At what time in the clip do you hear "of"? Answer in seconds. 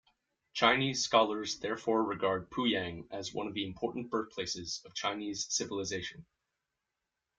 3.45-3.53, 4.83-4.95